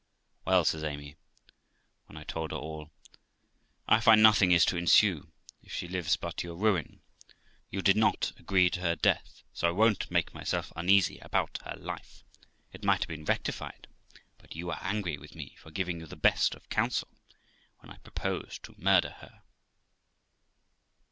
[0.47, 1.15] 'Well', says Amy,
[2.07, 2.89] when I had told her all,
[3.87, 5.31] 'I find nothing is to ensue,
[5.61, 7.01] if she lives, but your ruin;
[7.69, 11.59] you would not agree to her death, so I will not make myself uneasy about
[11.65, 12.23] her life;
[12.73, 13.85] it might have been rectified,
[14.39, 17.37] but you were angry with me for giving you the best of counsel, viz.,
[17.81, 19.43] when I proposed to murder her.'